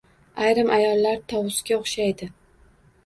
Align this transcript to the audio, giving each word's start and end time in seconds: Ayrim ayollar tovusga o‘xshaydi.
Ayrim 0.45 0.71
ayollar 0.77 1.21
tovusga 1.33 1.79
o‘xshaydi. 1.81 2.31